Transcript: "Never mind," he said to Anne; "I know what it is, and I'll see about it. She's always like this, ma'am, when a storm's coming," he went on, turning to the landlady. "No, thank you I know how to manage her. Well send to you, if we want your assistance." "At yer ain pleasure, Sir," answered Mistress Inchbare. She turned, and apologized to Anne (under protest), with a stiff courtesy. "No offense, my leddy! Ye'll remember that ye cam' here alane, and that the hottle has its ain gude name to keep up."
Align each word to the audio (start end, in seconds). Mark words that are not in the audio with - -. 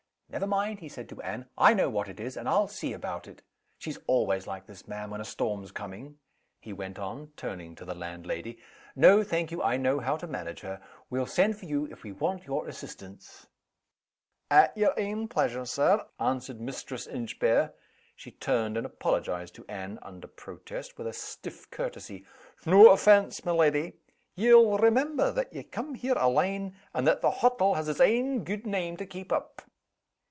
"Never 0.33 0.47
mind," 0.47 0.79
he 0.79 0.87
said 0.87 1.09
to 1.09 1.21
Anne; 1.23 1.49
"I 1.57 1.73
know 1.73 1.89
what 1.89 2.07
it 2.07 2.17
is, 2.17 2.37
and 2.37 2.47
I'll 2.47 2.69
see 2.69 2.93
about 2.93 3.27
it. 3.27 3.41
She's 3.77 3.97
always 4.07 4.47
like 4.47 4.65
this, 4.65 4.87
ma'am, 4.87 5.09
when 5.09 5.19
a 5.19 5.25
storm's 5.25 5.73
coming," 5.73 6.19
he 6.57 6.71
went 6.71 6.97
on, 6.97 7.33
turning 7.35 7.75
to 7.75 7.83
the 7.83 7.93
landlady. 7.93 8.57
"No, 8.95 9.23
thank 9.23 9.51
you 9.51 9.61
I 9.61 9.75
know 9.75 9.99
how 9.99 10.15
to 10.15 10.27
manage 10.27 10.61
her. 10.61 10.81
Well 11.09 11.25
send 11.25 11.57
to 11.59 11.65
you, 11.65 11.83
if 11.87 12.03
we 12.03 12.13
want 12.13 12.47
your 12.47 12.69
assistance." 12.69 13.47
"At 14.49 14.77
yer 14.77 14.93
ain 14.95 15.27
pleasure, 15.27 15.65
Sir," 15.65 16.07
answered 16.17 16.61
Mistress 16.61 17.07
Inchbare. 17.07 17.73
She 18.15 18.31
turned, 18.31 18.77
and 18.77 18.85
apologized 18.85 19.55
to 19.55 19.65
Anne 19.67 19.99
(under 20.01 20.27
protest), 20.27 20.97
with 20.97 21.07
a 21.07 21.11
stiff 21.13 21.69
courtesy. 21.71 22.25
"No 22.65 22.91
offense, 22.91 23.43
my 23.43 23.51
leddy! 23.51 23.97
Ye'll 24.35 24.77
remember 24.77 25.33
that 25.33 25.51
ye 25.51 25.61
cam' 25.63 25.95
here 25.95 26.15
alane, 26.15 26.73
and 26.93 27.05
that 27.05 27.19
the 27.19 27.31
hottle 27.41 27.73
has 27.75 27.89
its 27.89 27.99
ain 27.99 28.45
gude 28.45 28.65
name 28.65 28.95
to 28.95 29.05
keep 29.05 29.33
up." 29.33 29.63